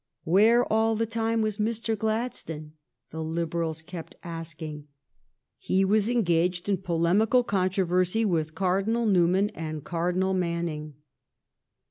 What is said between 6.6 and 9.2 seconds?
in polem ical controversy with Cardinal